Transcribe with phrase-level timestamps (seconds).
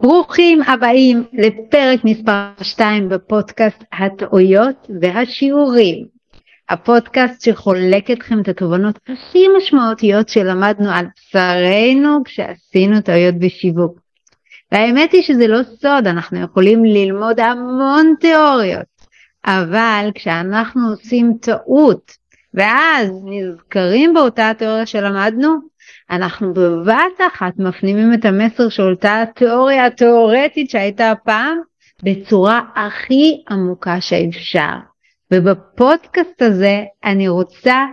[0.00, 6.06] ברוכים הבאים לפרק מספר 2 בפודקאסט הטעויות והשיעורים.
[6.68, 14.00] הפודקאסט שחולק אתכם את התובנות הכי משמעותיות שלמדנו על בשרנו כשעשינו טעויות בשיווק.
[14.72, 18.86] והאמת היא שזה לא סוד, אנחנו יכולים ללמוד המון תיאוריות,
[19.46, 22.12] אבל כשאנחנו עושים טעות
[22.54, 25.48] ואז נזכרים באותה תיאוריה שלמדנו,
[26.10, 31.58] אנחנו בבת אחת מפנימים את המסר של אותה התיאוריה התיאורטית שהייתה פעם
[32.02, 34.76] בצורה הכי עמוקה שאפשר.
[35.32, 37.84] ובפודקאסט הזה אני רוצה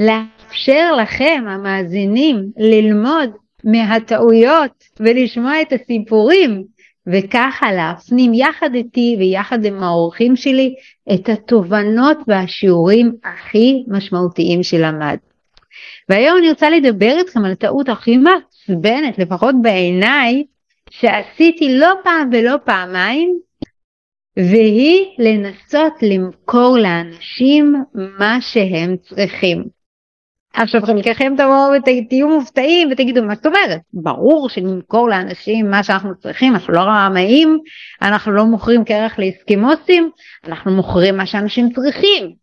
[0.00, 3.30] לאפשר לכם המאזינים ללמוד
[3.64, 6.64] מהטעויות ולשמוע את הסיפורים
[7.06, 10.74] וככה להפנים יחד איתי ויחד עם האורחים שלי
[11.14, 15.16] את התובנות והשיעורים הכי משמעותיים שלמד.
[16.10, 20.44] והיום אני רוצה לדבר איתכם על הטעות הכי מעצבנת, לפחות בעיניי,
[20.90, 23.38] שעשיתי לא פעם ולא פעמיים,
[24.36, 29.64] והיא לנסות למכור לאנשים מה שהם צריכים.
[30.54, 33.80] עכשיו חלקכם תבואו ותהיו מופתעים ותגידו מה זאת אומרת?
[33.92, 37.58] ברור שנמכור לאנשים מה שאנחנו צריכים, אנחנו לא רמאים,
[38.02, 40.10] אנחנו לא מוכרים כרך לאסקימוסים,
[40.46, 42.39] אנחנו מוכרים מה שאנשים צריכים.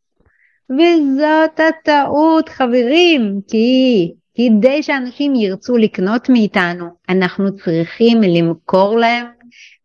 [0.70, 9.26] וזאת הטעות חברים, כי כדי שאנשים ירצו לקנות מאיתנו, אנחנו צריכים למכור להם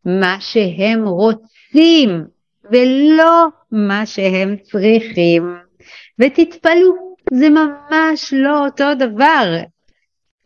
[0.04, 2.24] מה שהם רוצים,
[2.70, 5.56] ולא מה שהם צריכים.
[6.18, 9.56] ותתפלאו, זה ממש לא אותו דבר.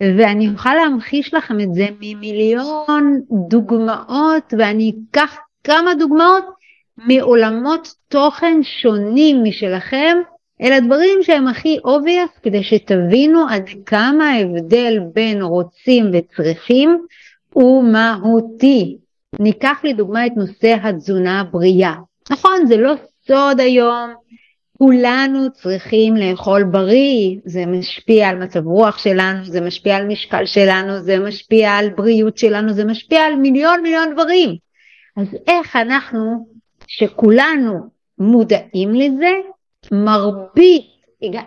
[0.00, 6.44] ואני אוכל להמחיש לכם את זה ממיליון דוגמאות, ואני אקח כמה דוגמאות
[6.98, 10.16] מעולמות תוכן שונים משלכם,
[10.62, 17.06] אלא דברים שהם הכי obvious כדי שתבינו עד כמה ההבדל בין רוצים וצריכים
[17.52, 18.96] הוא מהותי.
[19.40, 21.94] ניקח לדוגמה את נושא התזונה הבריאה.
[22.30, 22.94] נכון, זה לא
[23.26, 24.14] סוד היום,
[24.78, 30.98] כולנו צריכים לאכול בריא, זה משפיע על מצב רוח שלנו, זה משפיע על משקל שלנו,
[31.00, 34.56] זה משפיע על בריאות שלנו, זה משפיע על מיליון מיליון דברים.
[35.16, 36.46] אז איך אנחנו
[36.86, 37.78] שכולנו
[38.18, 39.32] מודעים לזה,
[39.92, 40.86] מרבית,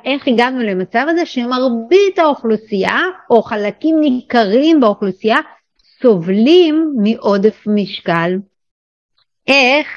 [0.06, 5.38] איך הגענו למצב הזה שמרבית האוכלוסייה או חלקים ניכרים באוכלוסייה
[6.02, 8.38] סובלים מעודף משקל.
[9.48, 9.88] איך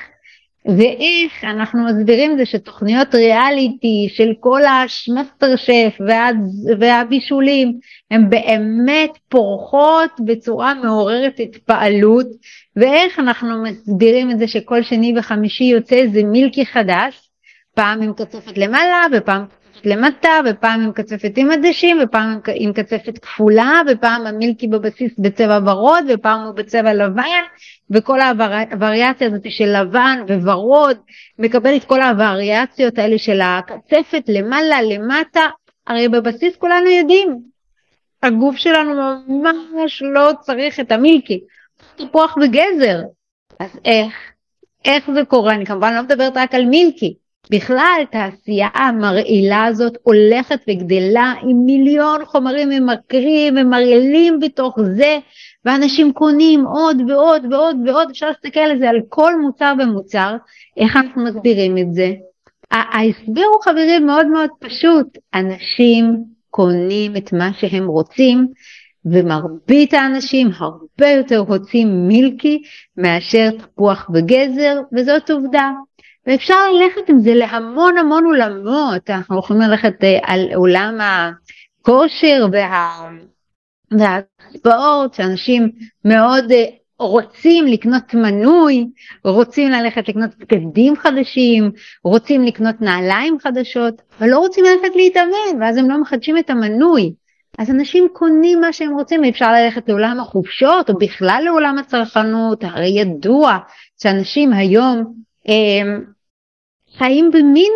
[0.67, 5.99] ואיך אנחנו מסבירים זה שתוכניות ריאליטי של כל השמאסטר שף
[6.79, 7.79] והבישולים
[8.11, 12.27] הן באמת פורחות בצורה מעוררת התפעלות
[12.77, 17.31] ואיך אנחנו מסבירים את זה שכל שני וחמישי יוצא איזה מילקי חדש
[17.75, 19.45] פעם עם קצפת למעלה ופעם
[19.85, 26.05] למטה ופעם עם קצפת עם עדשים ופעם עם קצפת כפולה ופעם המילקי בבסיס בצבע ורוד
[26.09, 27.43] ופעם הוא בצבע לבן
[27.91, 30.97] וכל הווריאציה הזאת של לבן וורוד
[31.39, 35.41] מקבל את כל הווריאציות האלה של הקצפת למעלה למטה.
[35.87, 37.39] הרי בבסיס כולנו יודעים
[38.23, 38.93] הגוף שלנו
[39.29, 41.41] ממש לא צריך את המילקי
[41.97, 43.01] תפוח וגזר.
[43.59, 44.15] אז איך?
[44.85, 45.55] איך זה קורה?
[45.55, 47.15] אני כמובן לא מדברת רק על מילקי.
[47.51, 55.19] בכלל תעשייה המרעילה הזאת הולכת וגדלה עם מיליון חומרים ממכרים ומרעילים בתוך זה
[55.65, 58.11] ואנשים קונים עוד ועוד ועוד ועוד.
[58.11, 60.37] אפשר להסתכל על זה על כל מוצר ומוצר.
[60.77, 62.13] איך אנחנו מסבירים את זה?
[62.71, 65.19] ההסבר הוא חברים מאוד מאוד פשוט.
[65.35, 66.17] אנשים
[66.51, 68.47] קונים את מה שהם רוצים
[69.05, 72.63] ומרבית האנשים הרבה יותר רוצים מילקי
[72.97, 75.71] מאשר תפוח וגזר וזאת עובדה
[76.27, 83.09] ואפשר ללכת עם זה להמון המון עולמות, אנחנו יכולים ללכת אה, על עולם הכושר וה...
[83.91, 85.71] והספורט, שאנשים
[86.05, 86.65] מאוד אה,
[86.99, 88.87] רוצים לקנות מנוי,
[89.25, 91.71] רוצים ללכת לקנות בגדים חדשים,
[92.05, 97.13] רוצים לקנות נעליים חדשות, אבל לא רוצים ללכת להתאמן, ואז הם לא מחדשים את המנוי.
[97.59, 102.89] אז אנשים קונים מה שהם רוצים, אפשר ללכת לעולם החופשות, או בכלל לעולם הצרכנות, הרי
[102.89, 103.59] ידוע
[104.03, 105.15] שאנשים היום
[105.49, 106.05] אמ,
[106.99, 107.73] חיים במין,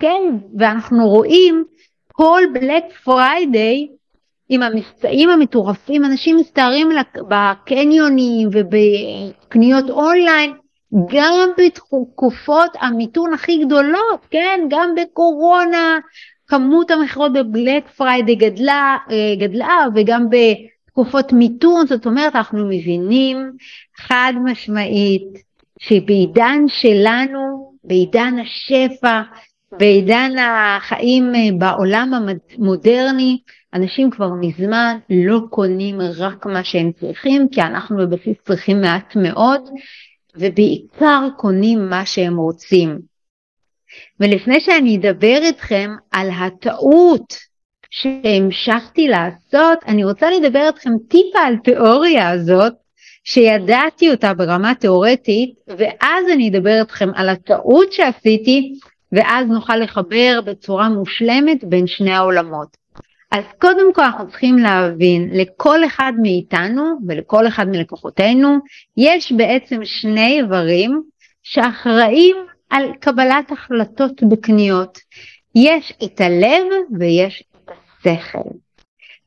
[0.00, 0.22] כן,
[0.58, 1.64] ואנחנו רואים
[2.12, 3.88] כל Black Friday
[4.48, 6.88] עם המבצעים המטורפים, אנשים מסתערים
[7.28, 10.52] בקניונים ובקניות אונליין,
[10.94, 15.98] גם בתקופות המיתון הכי גדולות, כן, גם בקורונה,
[16.52, 23.52] כמות המכירות ב Black Friday גדלה, אה, גדלה וגם בתקופות מיתון, זאת אומרת אנחנו מבינים
[23.96, 25.22] חד משמעית
[25.78, 29.22] שבעידן שלנו, בעידן השפע,
[29.78, 32.12] בעידן החיים אה, בעולם
[32.58, 33.38] המודרני,
[33.74, 39.60] אנשים כבר מזמן לא קונים רק מה שהם צריכים, כי אנחנו בבסיס צריכים מעט מאוד,
[40.36, 43.11] ובעיקר קונים מה שהם רוצים.
[44.22, 47.34] ולפני שאני אדבר איתכם על הטעות
[47.90, 52.72] שהמשכתי לעשות, אני רוצה לדבר איתכם טיפה על תיאוריה הזאת,
[53.24, 58.74] שידעתי אותה ברמה תיאורטית, ואז אני אדבר איתכם על הטעות שעשיתי,
[59.12, 62.76] ואז נוכל לחבר בצורה מושלמת בין שני העולמות.
[63.30, 68.58] אז קודם כל אנחנו צריכים להבין, לכל אחד מאיתנו ולכל אחד מלקוחותינו,
[68.96, 71.02] יש בעצם שני איברים
[71.42, 72.36] שאחראים
[72.72, 74.98] על קבלת החלטות בקניות.
[75.54, 76.66] יש את הלב
[76.98, 78.48] ויש את השכל.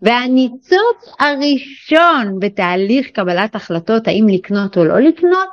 [0.01, 5.49] והניצוץ הראשון בתהליך קבלת החלטות האם לקנות או לא לקנות,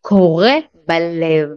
[0.00, 0.54] קורה
[0.88, 1.48] בלב.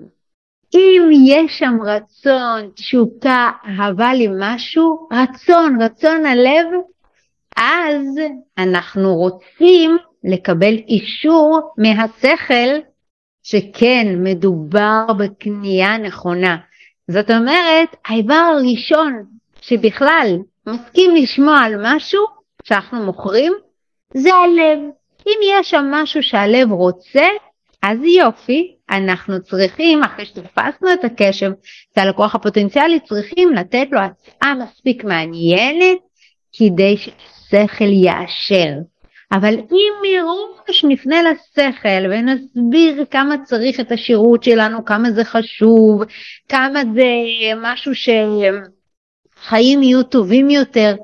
[0.74, 6.66] אם יש שם רצון, תשוקה, אהבה למשהו, רצון, רצון הלב,
[7.58, 8.06] אז
[8.58, 12.89] אנחנו רוצים לקבל אישור מהשכל
[13.50, 16.58] שכן מדובר בקנייה נכונה.
[17.08, 19.24] זאת אומרת, האיבר הראשון
[19.62, 20.38] שבכלל
[20.68, 22.22] מסכים לשמוע על משהו
[22.64, 23.54] שאנחנו מוכרים,
[24.14, 24.80] זה הלב.
[25.28, 27.28] אם יש שם משהו שהלב רוצה,
[27.84, 31.52] אז יופי, אנחנו צריכים, אחרי שתפסנו את הקשב,
[31.94, 35.98] את הלקוח הפוטנציאלי, צריכים לתת לו הצעה מספיק מעניינת
[36.58, 38.74] כדי ששכל יאשר.
[39.32, 46.02] אבל אם מראש נפנה לשכל ונסביר כמה צריך את השירות שלנו, כמה זה חשוב,
[46.50, 47.06] כמה זה
[47.58, 50.96] משהו שחיים יהיו טובים יותר,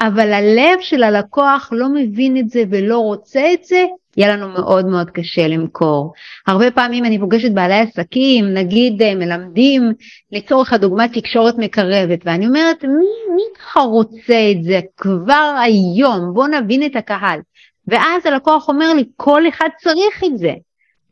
[0.00, 3.84] אבל הלב של הלקוח לא מבין את זה ולא רוצה את זה,
[4.16, 6.12] יהיה לנו מאוד מאוד קשה למכור.
[6.46, 9.92] הרבה פעמים אני פוגשת בעלי עסקים, נגיד אה, מלמדים
[10.32, 16.34] לצורך הדוגמה תקשורת מקרבת, ואני אומרת, מי, מי ככה רוצה את זה כבר היום?
[16.34, 17.40] בוא נבין את הקהל.
[17.88, 20.54] ואז הלקוח אומר לי, כל אחד צריך את זה.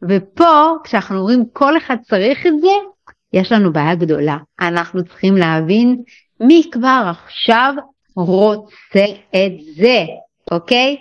[0.08, 2.72] ופה, כשאנחנו אומרים כל אחד צריך את זה,
[3.32, 4.36] יש לנו בעיה גדולה.
[4.60, 6.02] אנחנו צריכים להבין
[6.40, 7.74] מי כבר עכשיו
[8.16, 10.04] רוצה את זה,
[10.50, 10.96] אוקיי?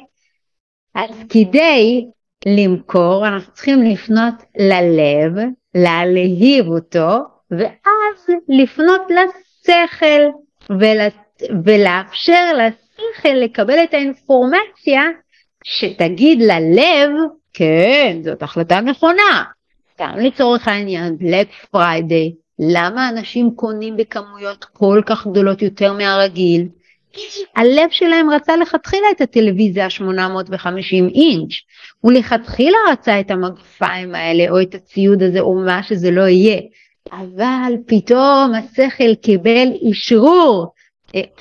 [0.95, 2.06] אז כדי
[2.45, 7.18] למכור אנחנו צריכים לפנות ללב, להלהיב אותו,
[7.51, 10.22] ואז לפנות לשכל
[10.80, 11.07] ולה,
[11.65, 15.01] ולאפשר לשכל לקבל את האינפורמציה
[15.64, 17.10] שתגיד ללב,
[17.54, 19.44] כן, זאת החלטה נכונה.
[20.00, 26.68] גם לצורך העניין, Black Friday, למה אנשים קונים בכמויות כל כך גדולות יותר מהרגיל?
[27.56, 31.54] הלב שלהם רצה לכתחילה את הטלוויזיה ה-850 אינץ',
[32.00, 36.62] הוא לכתחילה רצה את המגפיים האלה או את הציוד הזה או מה שזה לא יהיה,
[37.12, 40.74] אבל פתאום השכל קיבל אישרור,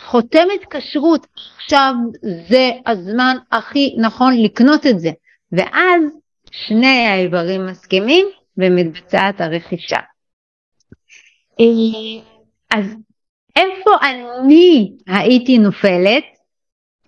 [0.05, 1.27] חותמת כשרות,
[1.57, 1.95] עכשיו
[2.49, 5.11] זה הזמן הכי נכון לקנות את זה,
[5.53, 6.03] ואז
[6.51, 8.27] שני האיברים מסכימים
[8.59, 10.01] ומתבצעת הרכישה.
[11.61, 12.23] אה,
[12.71, 12.97] אז
[13.57, 16.25] איפה אני הייתי נופלת?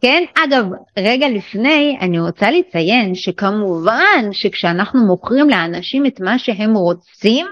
[0.03, 0.65] כן, אגב,
[0.99, 7.47] רגע לפני אני רוצה לציין שכמובן שכשאנחנו מוכרים לאנשים את מה שהם רוצים,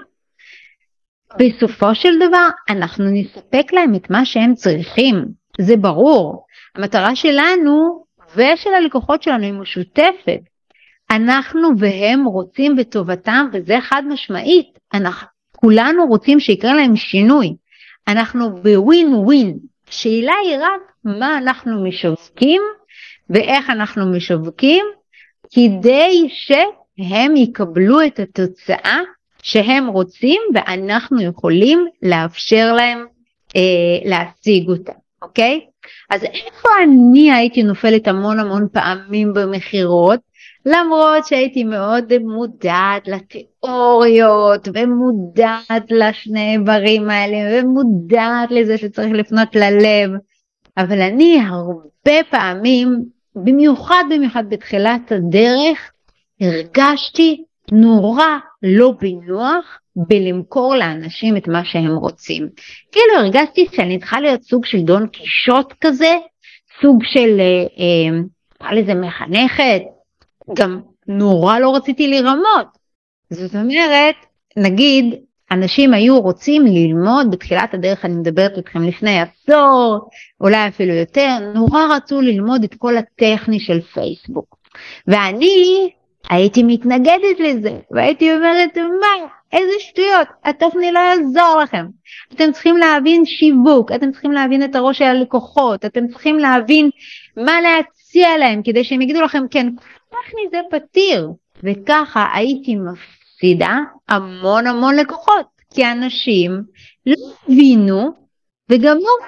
[1.37, 5.25] בסופו של דבר אנחנו נספק להם את מה שהם צריכים,
[5.61, 6.47] זה ברור.
[6.75, 8.05] המטרה שלנו
[8.37, 10.41] ושל הלקוחות שלנו היא משותפת.
[11.11, 17.55] אנחנו והם רוצים בטובתם וזה חד משמעית, אנחנו כולנו רוצים שיקרה להם שינוי.
[18.09, 19.59] אנחנו בווין ווין.
[19.89, 22.63] השאלה היא רק מה אנחנו משווקים
[23.31, 24.85] ואיך אנחנו משווקים
[25.55, 28.99] כדי שהם יקבלו את התוצאה
[29.49, 33.07] שהם רוצים ואנחנו יכולים לאפשר להם
[33.57, 33.61] אה,
[34.05, 35.61] להשיג אותה, אוקיי?
[36.11, 40.21] אז איפה אני הייתי נופלת המון המון פעמים במכירות?
[40.67, 50.11] למרות שהייתי מאוד מודעת לתיאוריות ומודעת לשני איברים האלה ומודעת לזה שצריך לפנות ללב,
[50.77, 53.05] אבל אני הרבה פעמים,
[53.37, 55.91] במיוחד במיוחד בתחילת הדרך,
[56.41, 62.49] הרגשתי נורא לא בנוח בלמכור לאנשים את מה שהם רוצים.
[62.93, 66.17] כאילו הרגשתי שאני צריכה להיות סוג של דון קישוט כזה,
[66.83, 67.41] סוג של,
[68.61, 69.83] נקרא אה, אה, לזה מחנכת,
[70.57, 72.79] גם נורא לא רציתי לרמות.
[73.31, 74.17] זאת אומרת,
[74.57, 75.15] נגיד,
[75.51, 80.09] אנשים היו רוצים ללמוד בתחילת הדרך, אני מדברת איתכם לפני עשור,
[80.41, 84.57] אולי אפילו יותר, נורא רצו ללמוד את כל הטכני של פייסבוק.
[85.07, 85.91] ואני
[86.31, 91.87] הייתי מתנגדת לזה, והייתי אומרת, מה, איזה שטויות, התוכני לא יעזור לכם.
[92.35, 96.91] אתם צריכים להבין שיווק, אתם צריכים להבין את הראש של הלקוחות, אתם צריכים להבין
[97.37, 99.67] מה להציע להם כדי שהם יגידו לכם כן,
[100.11, 101.29] טכני זה פתיר.
[101.63, 106.63] וככה הייתי מפסידה המון המון לקוחות, כי אנשים
[107.07, 107.17] לא
[107.49, 108.11] הבינו
[108.71, 109.27] וגם לא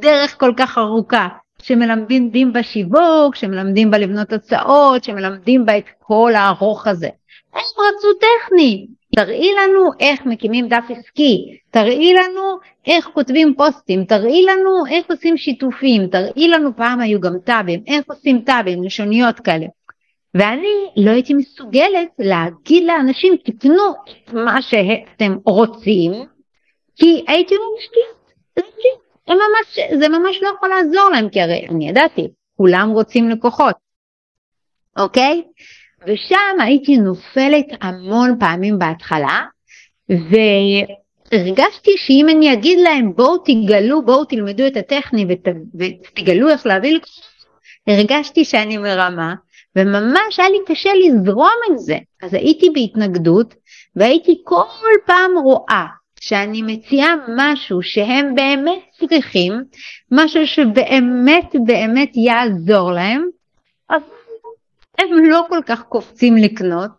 [0.00, 1.28] דרך כל כך ארוכה.
[1.62, 7.08] שמלמדים בשיווק, שמלמדים בלבנות הצעות, שמלמדים בה את כל הארוך הזה.
[7.54, 8.86] הם רצו טכני,
[9.16, 15.36] תראי לנו איך מקימים דף עסקי, תראי לנו איך כותבים פוסטים, תראי לנו איך עושים
[15.36, 19.66] שיתופים, תראי לנו פעם היו גם טאבים, איך עושים טאבים, לשוניות כאלה.
[20.34, 26.12] ואני לא הייתי מסוגלת להגיד לאנשים תקנו את מה שאתם רוצים,
[26.96, 28.99] כי הייתי אומרת
[29.30, 33.76] שטויות, ממש, זה ממש לא יכול לעזור להם, כי הרי אני ידעתי, כולם רוצים לקוחות,
[34.98, 35.42] אוקיי?
[36.06, 39.44] ושם הייתי נופלת המון פעמים בהתחלה,
[40.08, 46.94] והרגשתי שאם אני אגיד להם בואו תגלו, בואו תלמדו את הטכני ות, ותגלו איך להביא
[46.94, 47.24] לקוחות,
[47.86, 49.34] הרגשתי שאני מרמה,
[49.76, 51.98] וממש היה לי קשה לזרום את זה.
[52.22, 53.54] אז הייתי בהתנגדות,
[53.96, 55.86] והייתי כל פעם רואה
[56.20, 59.52] שאני מציעה משהו שהם באמת צריכים,
[60.10, 63.26] משהו שבאמת באמת יעזור להם,
[63.88, 64.02] אז
[64.98, 66.90] הם לא כל כך קופצים לקנות,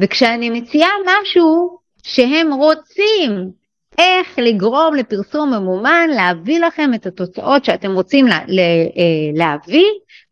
[0.00, 3.50] וכשאני מציעה משהו שהם רוצים,
[3.98, 9.86] איך לגרום לפרסום ממומן, להביא לכם את התוצאות שאתם רוצים לה, לה, אה, להביא,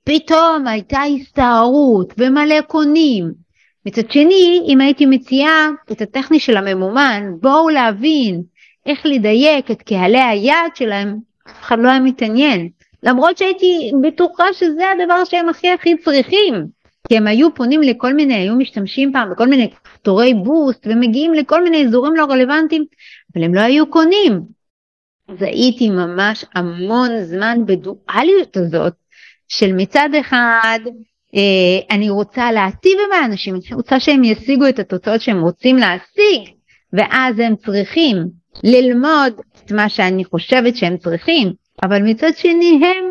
[0.05, 3.46] פתאום הייתה הסתערות ומלא קונים.
[3.87, 8.43] מצד שני, אם הייתי מציעה את הטכני של הממומן, בואו להבין
[8.87, 12.69] איך לדייק את קהלי היעד שלהם, אף אחד לא היה מתעניין.
[13.03, 16.67] למרות שהייתי בטוחה שזה הדבר שהם הכי הכי צריכים.
[17.09, 21.65] כי הם היו פונים לכל מיני, היו משתמשים פעם בכל מיני כפתורי בוסט ומגיעים לכל
[21.65, 22.85] מיני אזורים לא רלוונטיים,
[23.35, 24.41] אבל הם לא היו קונים.
[25.29, 28.95] אז הייתי ממש המון זמן בדואליות הזאת
[29.49, 30.79] של מצד אחד
[31.91, 36.55] אני רוצה להטיב עם האנשים, אני רוצה שהם ישיגו את התוצאות שהם רוצים להשיג,
[36.93, 38.17] ואז הם צריכים
[38.65, 41.53] ללמוד את מה שאני חושבת שהם צריכים,
[41.83, 43.05] אבל מצד שני הם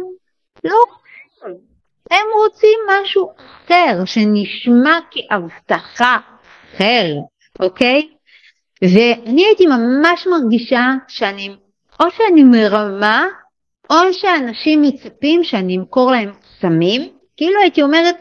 [0.63, 0.75] לא
[2.12, 6.17] הם רוצים משהו אחר, שנשמע כהבטחה
[6.75, 7.05] אחר,
[7.60, 8.10] אוקיי?
[8.81, 11.55] ואני הייתי ממש מרגישה שאני,
[12.00, 13.25] או שאני מרמה,
[13.89, 18.15] או שאנשים מצפים שאני אמכור להם קסמים, כאילו הייתי אומרת,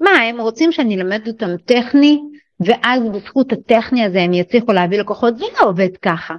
[0.00, 2.20] מה, הם רוצים שאני אלמד אותם טכני,
[2.60, 6.34] ואז בזכות הטכני הזה הם יצליחו להביא לקוחות, זה לא עובד ככה.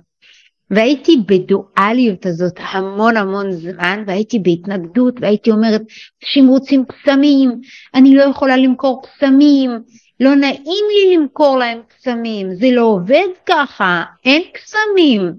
[0.72, 5.82] והייתי בדואליות הזאת המון המון זמן והייתי בהתנגדות והייתי אומרת
[6.24, 7.62] אנשים רוצים קסמים
[7.96, 9.72] אני לא יכולה למכור קסמים
[10.20, 12.56] לא נעים לי למכור להם קסמים.
[12.56, 15.34] זה לא עובד ככה אין קסמים.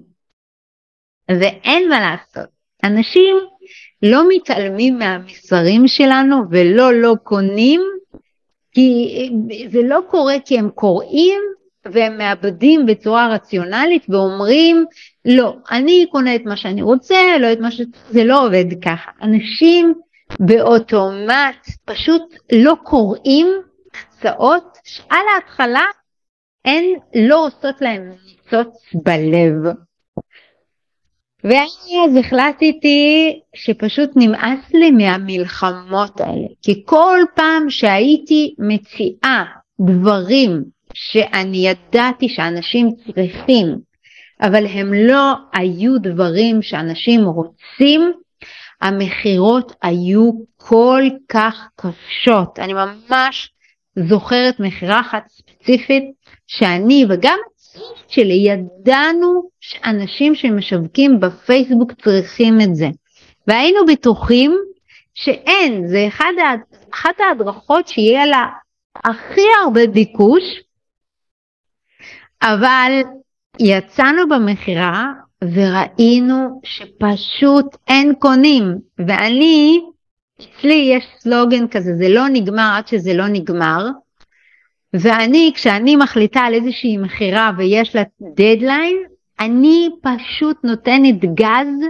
[1.29, 3.35] ואין מה לעשות אנשים
[4.03, 7.81] לא מתעלמים מהמסרים שלנו ולא לא קונים
[8.71, 9.29] כי
[9.71, 11.41] זה לא קורה כי הם קוראים
[11.85, 14.85] והם מאבדים בצורה רציונלית ואומרים
[15.25, 17.81] לא, אני קונה את מה שאני רוצה, לא את מה ש...
[18.09, 19.11] זה לא עובד ככה.
[19.21, 19.93] אנשים
[20.39, 23.47] באוטומט פשוט לא קוראים
[23.93, 25.85] הצעות שעל ההתחלה
[26.65, 26.83] הן
[27.15, 29.73] לא עושות להם ניצוץ בלב.
[31.43, 39.45] ואני אז החלטתי שפשוט נמאס לי מהמלחמות האלה, כי כל פעם שהייתי מציעה
[39.81, 43.77] דברים שאני ידעתי שאנשים צריכים,
[44.41, 48.11] אבל הם לא היו דברים שאנשים רוצים,
[48.81, 52.59] המכירות היו כל כך קשות.
[52.59, 53.51] אני ממש
[53.95, 56.03] זוכרת מכירה אחת ספציפית
[56.47, 57.37] שאני וגם
[57.79, 62.87] הצוות שלי ידענו שאנשים שמשווקים בפייסבוק צריכים את זה.
[63.47, 64.57] והיינו בטוחים
[65.13, 66.33] שאין, זה אחד,
[66.93, 68.45] אחת ההדרכות שיהיה לה
[68.95, 70.43] הכי הרבה ביקוש,
[72.41, 72.91] אבל
[73.59, 75.05] יצאנו במכירה
[75.43, 78.75] וראינו שפשוט אין קונים,
[79.07, 79.81] ואני,
[80.41, 83.85] אצלי יש סלוגן כזה, זה לא נגמר עד שזה לא נגמר,
[84.93, 88.03] ואני, כשאני מחליטה על איזושהי מכירה ויש לה
[88.35, 88.97] דדליין,
[89.39, 91.87] אני פשוט נותנת גז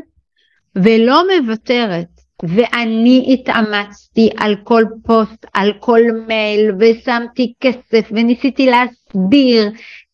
[0.75, 2.19] ולא מוותרת.
[2.43, 9.71] ואני התאמצתי על כל פוסט, על כל מייל, ושמתי כסף, וניסיתי להסביר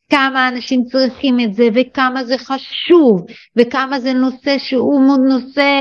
[0.10, 3.26] כמה אנשים צריכים את זה וכמה זה חשוב
[3.56, 5.80] וכמה זה נושא שהוא נושא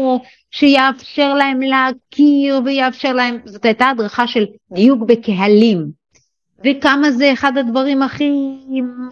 [0.50, 6.03] שיאפשר להם להכיר ויאפשר להם, זאת הייתה הדרכה של דיוק בקהלים.
[6.64, 8.30] וכמה זה אחד הדברים הכי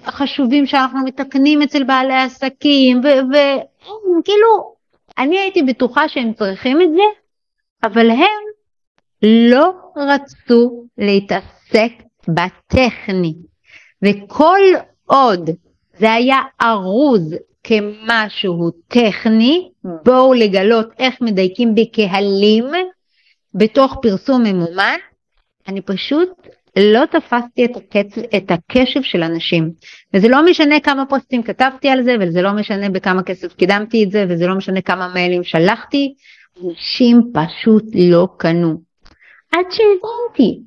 [0.07, 4.75] חשובים שאנחנו מתקנים אצל בעלי עסקים, וכאילו,
[5.19, 7.03] אני הייתי בטוחה שהם צריכים את זה,
[7.83, 8.43] אבל הם
[9.23, 11.93] לא רצו להתעסק
[12.29, 13.35] בטכני.
[14.03, 14.61] וכל
[15.07, 15.51] עוד
[15.99, 22.65] זה היה ארוז כמשהו טכני, בואו לגלות איך מדייקים בקהלים
[23.55, 24.97] בתוך פרסום ממומן,
[25.69, 26.29] אני פשוט
[26.77, 28.19] לא תפסתי את, הקצ...
[28.37, 29.71] את הקשב של אנשים.
[30.15, 34.11] וזה לא משנה כמה פוסטים כתבתי על זה, וזה לא משנה בכמה כסף קידמתי את
[34.11, 36.15] זה, וזה לא משנה כמה מיילים שלחתי,
[36.65, 38.81] אנשים פשוט לא קנו.
[39.53, 40.61] עד שהבנתי,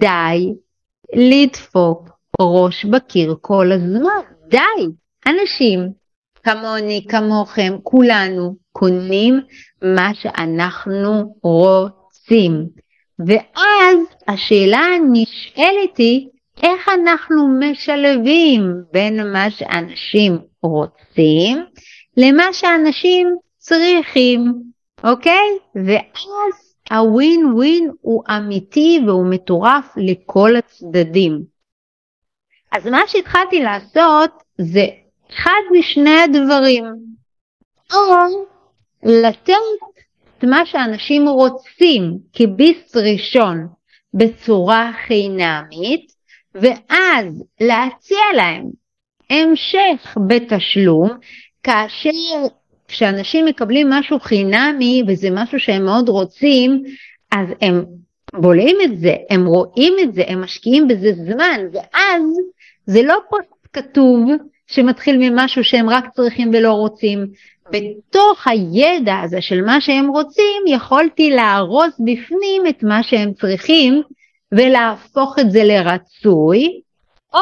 [0.00, 0.52] די
[1.14, 2.08] לדפוק
[2.40, 4.86] ראש בקיר כל הזמן, די.
[5.26, 5.88] אנשים
[6.42, 9.40] כמוני, כמוכם, כולנו קונים
[9.82, 12.66] מה שאנחנו רוצים.
[13.18, 16.28] ואז השאלה הנשאלת היא,
[16.62, 21.58] איך אנחנו משלבים בין מה שאנשים רוצים
[22.16, 24.54] למה שאנשים צריכים,
[25.04, 25.58] אוקיי?
[25.74, 31.42] ואז הווין ווין הוא אמיתי והוא מטורף לכל הצדדים.
[32.72, 34.86] אז מה שהתחלתי לעשות זה
[35.30, 36.84] אחד משני הדברים,
[37.92, 37.98] או
[39.02, 39.52] לתת
[40.38, 43.66] את מה שאנשים רוצים כביס ראשון
[44.14, 46.12] בצורה חינמית,
[46.54, 48.64] ואז להציע להם
[49.30, 51.10] המשך בתשלום,
[51.62, 52.10] כאשר
[52.88, 56.82] כשאנשים מקבלים משהו חינמי וזה משהו שהם מאוד רוצים,
[57.32, 57.84] אז הם
[58.34, 62.22] בולעים את זה, הם רואים את זה, הם משקיעים בזה זמן, ואז
[62.86, 64.30] זה לא פוסט כתוב
[64.66, 67.26] שמתחיל ממשהו שהם רק צריכים ולא רוצים.
[67.70, 74.02] בתוך הידע הזה של מה שהם רוצים, יכולתי לארוז בפנים את מה שהם צריכים
[74.52, 76.80] ולהפוך את זה לרצוי,
[77.34, 77.40] או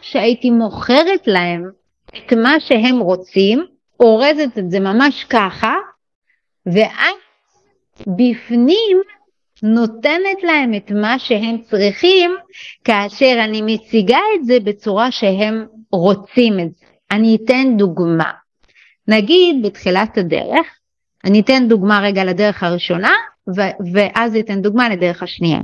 [0.00, 1.70] שהייתי מוכרת להם
[2.08, 3.64] את מה שהם רוצים,
[4.00, 5.74] אורזת את זה ממש ככה,
[6.66, 7.16] ואז
[8.00, 9.00] בפנים
[9.62, 12.36] נותנת להם את מה שהם צריכים,
[12.84, 16.86] כאשר אני מציגה את זה בצורה שהם רוצים את זה.
[17.10, 18.32] אני אתן דוגמה.
[19.08, 20.66] נגיד בתחילת הדרך,
[21.24, 23.12] אני אתן דוגמה רגע לדרך הראשונה,
[23.56, 25.60] ו- ואז אתן דוגמה לדרך השנייה.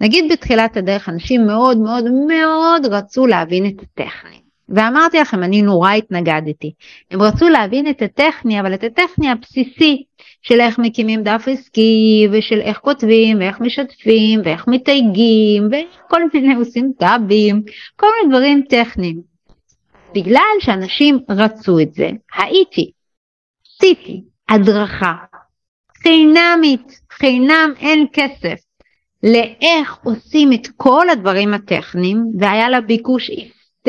[0.00, 4.47] נגיד בתחילת הדרך אנשים מאוד מאוד מאוד רצו להבין את הטכני.
[4.68, 6.72] ואמרתי לכם, אני נורא התנגדתי.
[7.10, 10.04] הם רצו להבין את הטכני, אבל את הטכני הבסיסי
[10.42, 16.92] של איך מקימים דף עסקי, ושל איך כותבים, ואיך משתפים, ואיך מתייגים, וכל מיני עושים
[16.98, 17.62] טאבים,
[17.96, 19.20] כל מיני דברים טכניים.
[20.14, 22.90] בגלל שאנשים רצו את זה, הייתי,
[23.66, 25.14] עשיתי הדרכה
[26.02, 28.60] חינמית, חינם אין כסף,
[29.22, 33.30] לאיך עושים את כל הדברים הטכניים, והיה לה ביקוש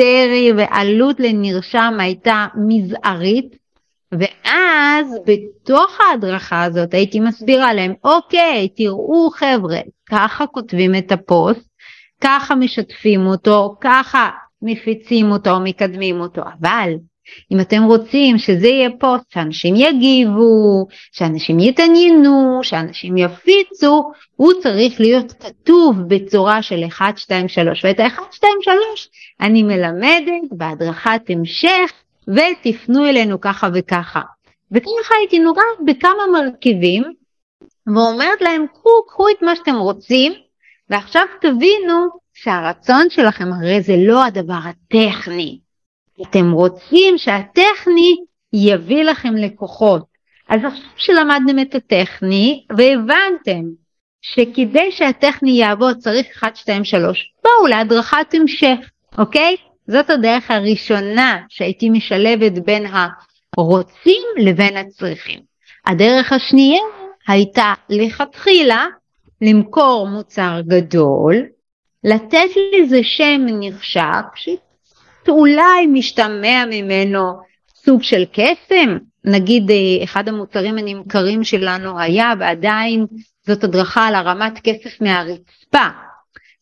[0.00, 3.56] היסטרי ועלות לנרשם הייתה מזערית,
[4.12, 11.68] ואז בתוך ההדרכה הזאת הייתי מסבירה להם, אוקיי, תראו חבר'ה, ככה כותבים את הפוסט,
[12.20, 14.30] ככה משתפים אותו, ככה
[14.62, 16.92] מפיצים אותו, מקדמים אותו, אבל
[17.52, 25.32] אם אתם רוצים שזה יהיה פוסט שאנשים יגיבו, שאנשים יתעניינו, שאנשים יפיצו, הוא צריך להיות
[25.32, 27.84] כתוב בצורה של 1, 2, 3.
[27.84, 29.08] ואת ה-1, 2, 3
[29.40, 31.92] אני מלמדת בהדרכת המשך,
[32.28, 34.20] ותפנו אלינו ככה וככה.
[34.72, 37.02] וככה הייתי נוגעת בכמה מרכיבים,
[37.86, 40.32] ואומרת להם, קחו, קחו את מה שאתם רוצים,
[40.90, 45.58] ועכשיו תבינו שהרצון שלכם הרי זה לא הדבר הטכני.
[46.22, 48.16] אתם רוצים שהטכני
[48.52, 50.02] יביא לכם לקוחות.
[50.48, 53.62] אז עכשיו שלמדתם את הטכני והבנתם
[54.22, 59.56] שכדי שהטכני יעבוד צריך 1, 2, 3, בואו להדרכת המשך, אוקיי?
[59.86, 62.86] זאת הדרך הראשונה שהייתי משלבת בין
[63.56, 65.40] הרוצים לבין הצריכים.
[65.86, 66.82] הדרך השנייה
[67.28, 68.86] הייתה לכתחילה
[69.42, 71.36] למכור מוצר גדול,
[72.04, 74.24] לתת לזה שם נחשק,
[75.30, 77.32] שאולי משתמע ממנו
[77.84, 83.06] סוג של קסם, נגיד אה, אחד המוצרים הנמכרים שלנו היה ועדיין
[83.46, 85.86] זאת הדרכה על הרמת כסף מהרצפה,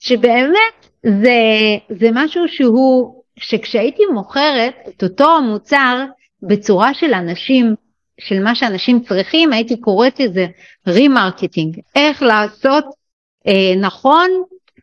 [0.00, 1.40] שבאמת זה,
[1.88, 6.04] זה משהו שהוא, שכשהייתי מוכרת את אותו המוצר
[6.42, 7.74] בצורה של אנשים,
[8.20, 10.46] של מה שאנשים צריכים, הייתי קוראת לזה
[10.86, 12.84] remarketing, איך לעשות
[13.46, 14.30] אה, נכון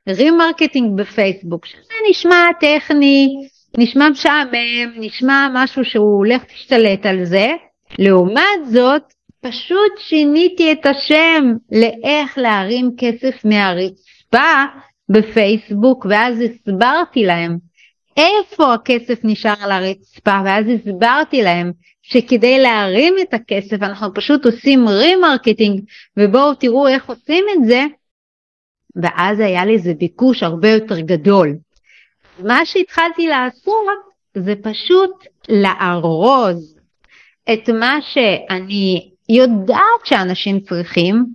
[0.09, 7.47] remarketing בפייסבוק, שזה נשמע טכני, נשמע משעמם, נשמע משהו שהוא הולך להשתלט על זה,
[7.99, 14.63] לעומת זאת פשוט שיניתי את השם לאיך להרים כסף מהרצפה
[15.09, 17.57] בפייסבוק ואז הסברתי להם
[18.17, 24.87] איפה הכסף נשאר על הרצפה ואז הסברתי להם שכדי להרים את הכסף אנחנו פשוט עושים
[24.87, 25.81] remarketing
[26.17, 27.85] ובואו תראו איך עושים את זה
[28.95, 31.55] ואז היה לזה ביקוש הרבה יותר גדול.
[32.39, 33.97] מה שהתחלתי לעשות
[34.37, 35.11] זה פשוט
[35.49, 36.75] לארוז
[37.53, 41.25] את מה שאני יודעת שאנשים צריכים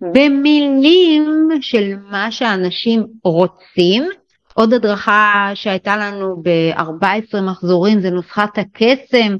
[0.00, 4.04] במילים של מה שאנשים רוצים.
[4.54, 9.36] עוד הדרכה שהייתה לנו ב-14 מחזורים זה נוסחת הקסם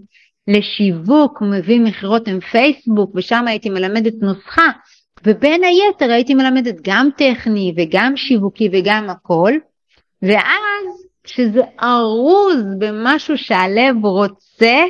[0.48, 4.66] לשיווק מביא מכירות עם פייסבוק ושם הייתי מלמדת נוסחה
[5.26, 9.52] ובין היתר הייתי מלמדת גם טכני וגם שיווקי וגם הכל
[10.22, 10.99] ואז
[11.30, 14.84] כשזה ארוז במשהו שהלב רוצה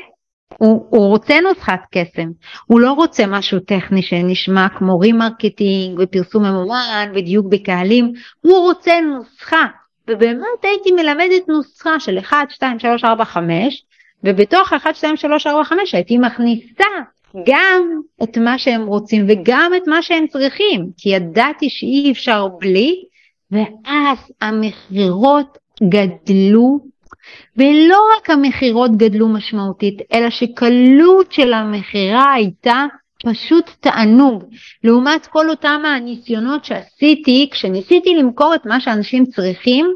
[0.58, 2.28] הוא, הוא רוצה נוסחת קסם,
[2.66, 9.66] הוא לא רוצה משהו טכני שנשמע כמו remarketing ופרסום ממומן ודיוק בקהלים, הוא רוצה נוסחה,
[10.08, 13.84] ובאמת הייתי מלמדת נוסחה של 1, 2, 3, 4, 5,
[14.24, 16.84] ובתוך 1, 2, 3, 4, 5 הייתי מכניסה
[17.46, 17.82] גם
[18.22, 23.04] את מה שהם רוצים וגם את מה שהם צריכים, כי ידעתי שאי אפשר בלי,
[23.50, 26.80] ואז המכירות גדלו
[27.56, 32.84] ולא רק המכירות גדלו משמעותית, אלא שקלות של המכירה הייתה
[33.24, 34.44] פשוט תענוג.
[34.84, 39.86] לעומת כל אותם הניסיונות שעשיתי, כשניסיתי למכור את מה שאנשים צריכים,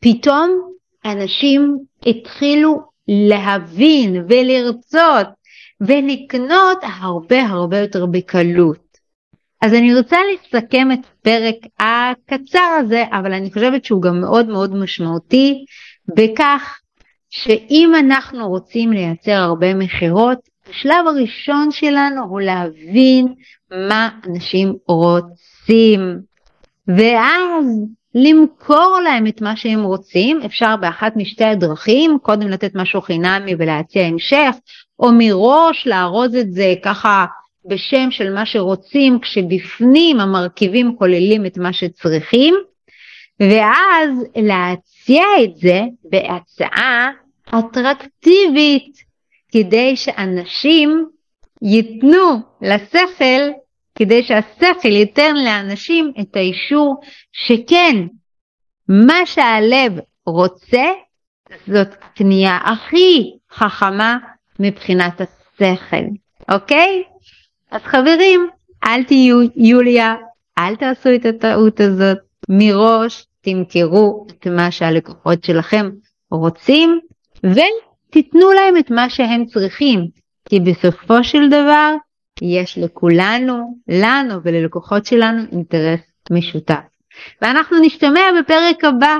[0.00, 0.70] פתאום
[1.04, 5.26] אנשים התחילו להבין ולרצות
[5.80, 8.87] ולקנות הרבה הרבה יותר בקלות.
[9.62, 14.74] אז אני רוצה לסכם את הפרק הקצר הזה, אבל אני חושבת שהוא גם מאוד מאוד
[14.74, 15.64] משמעותי,
[16.16, 16.78] בכך
[17.30, 20.38] שאם אנחנו רוצים לייצר הרבה מכירות,
[20.70, 23.34] השלב הראשון שלנו הוא להבין
[23.70, 26.18] מה אנשים רוצים,
[26.88, 27.66] ואז
[28.14, 34.06] למכור להם את מה שהם רוצים, אפשר באחת משתי הדרכים, קודם לתת משהו חינמי ולהציע
[34.06, 34.50] המשך,
[35.00, 37.26] או מראש לארוז את זה ככה
[37.66, 42.54] בשם של מה שרוצים, כשבפנים המרכיבים כוללים את מה שצריכים,
[43.40, 47.10] ואז להציע את זה בהצעה
[47.58, 48.98] אטרקטיבית,
[49.52, 51.08] כדי שאנשים
[51.62, 53.50] ייתנו לשכל,
[53.94, 57.00] כדי שהשכל ייתן לאנשים את האישור
[57.32, 57.96] שכן,
[58.88, 59.92] מה שהלב
[60.26, 60.84] רוצה
[61.66, 64.16] זאת קנייה הכי חכמה
[64.60, 66.04] מבחינת השכל,
[66.52, 67.02] אוקיי?
[67.70, 68.48] אז חברים,
[68.84, 70.14] אל תהיו יוליה,
[70.58, 75.90] אל תעשו את הטעות הזאת מראש, תמכרו את מה שהלקוחות שלכם
[76.30, 77.00] רוצים
[77.36, 80.08] ותיתנו להם את מה שהם צריכים,
[80.48, 81.94] כי בסופו של דבר
[82.42, 86.00] יש לכולנו, לנו וללקוחות שלנו אינטרס
[86.30, 86.80] משותף.
[87.42, 89.16] ואנחנו נשתמע בפרק הבא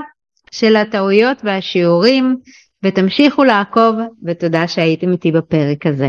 [0.51, 2.37] של הטעויות והשיעורים,
[2.83, 6.09] ותמשיכו לעקוב, ותודה שהייתם איתי בפרק הזה.